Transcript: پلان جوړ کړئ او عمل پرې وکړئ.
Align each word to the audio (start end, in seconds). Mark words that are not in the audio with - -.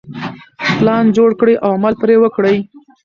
پلان 0.77 1.05
جوړ 1.15 1.29
کړئ 1.39 1.55
او 1.63 1.69
عمل 1.77 1.93
پرې 2.01 2.15
وکړئ. 2.19 2.57